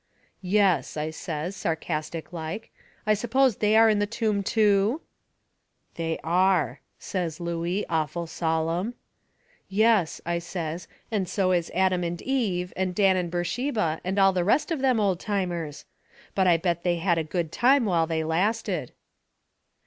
[0.41, 2.71] "Yes," I says, sarcastic like,
[3.05, 5.01] "I suppose they are in the tomb, too?"
[5.93, 8.95] "They are," says Looey, awful solemn.
[9.69, 14.33] "Yes," I says, "and so is Adam and Eve and Dan and Burrsheba and all
[14.33, 15.85] the rest of them old timers.
[16.33, 18.93] But I bet they had a good time while they lasted."